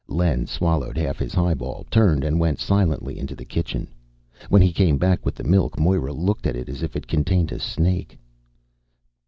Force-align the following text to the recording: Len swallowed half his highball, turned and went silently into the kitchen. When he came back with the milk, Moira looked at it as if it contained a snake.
Len 0.07 0.47
swallowed 0.47 0.97
half 0.97 1.19
his 1.19 1.35
highball, 1.35 1.85
turned 1.91 2.23
and 2.23 2.39
went 2.39 2.57
silently 2.57 3.19
into 3.19 3.35
the 3.35 3.45
kitchen. 3.45 3.87
When 4.49 4.59
he 4.63 4.73
came 4.73 4.97
back 4.97 5.23
with 5.23 5.35
the 5.35 5.43
milk, 5.43 5.77
Moira 5.79 6.11
looked 6.11 6.47
at 6.47 6.55
it 6.55 6.67
as 6.69 6.81
if 6.81 6.95
it 6.95 7.05
contained 7.05 7.51
a 7.51 7.59
snake. 7.59 8.17